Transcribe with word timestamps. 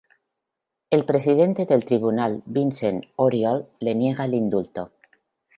El 0.89 1.05
presidente 1.05 1.67
del 1.67 1.85
tribunal, 1.85 2.41
Vincent 2.47 3.03
Auriol, 3.19 3.69
le 3.79 3.93
niega 3.93 4.25
el 4.25 4.33
indulto. 4.33 4.91